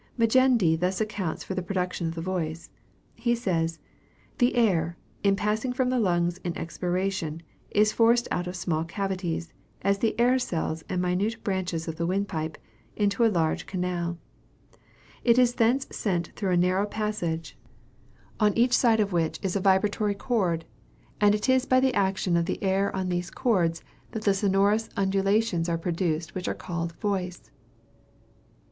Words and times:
Magendie 0.17 0.75
thus 0.79 0.99
accounts 0.99 1.43
for 1.43 1.53
the 1.53 1.61
production 1.61 2.07
of 2.07 2.15
the 2.15 2.23
voice. 2.23 2.71
He 3.13 3.35
says, 3.35 3.77
"The 4.39 4.55
air, 4.55 4.97
in 5.21 5.35
passing 5.35 5.73
from 5.73 5.91
the 5.91 5.99
lungs 5.99 6.39
in 6.39 6.57
expiration, 6.57 7.43
is 7.69 7.91
forced 7.93 8.27
out 8.31 8.47
of 8.47 8.55
small 8.55 8.83
cavities, 8.83 9.53
as 9.83 9.99
the 9.99 10.19
air 10.19 10.39
cells 10.39 10.83
and 10.89 11.03
the 11.03 11.07
minute 11.07 11.43
branches 11.43 11.87
of 11.87 11.97
the 11.97 12.07
windpipe, 12.07 12.57
into 12.95 13.23
a 13.23 13.29
large 13.29 13.67
canal; 13.67 14.17
it 15.23 15.37
is 15.37 15.53
thence 15.53 15.85
sent 15.91 16.31
through 16.35 16.49
a 16.49 16.57
narrow 16.57 16.87
passage, 16.87 17.55
on 18.39 18.57
each 18.57 18.75
side 18.75 18.99
of 18.99 19.13
which 19.13 19.37
is 19.43 19.55
a 19.55 19.59
vibratory 19.59 20.15
chord, 20.15 20.65
and 21.21 21.35
it 21.35 21.47
is 21.47 21.67
by 21.67 21.79
the 21.79 21.93
action 21.93 22.35
of 22.35 22.47
the 22.47 22.63
air 22.63 22.91
on 22.95 23.09
these 23.09 23.29
chords, 23.29 23.83
that 24.13 24.23
the 24.23 24.33
sonorous 24.33 24.89
undulations 24.97 25.69
are 25.69 25.77
produced 25.77 26.33
which 26.33 26.47
are 26.47 26.55
called 26.55 26.93
voice." 26.93 27.51